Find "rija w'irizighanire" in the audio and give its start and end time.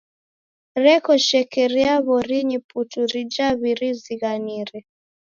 3.11-4.77